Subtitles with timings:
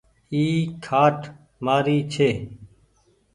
[0.33, 0.43] اي
[0.85, 1.19] کآٽ
[1.65, 2.29] مآري ڇي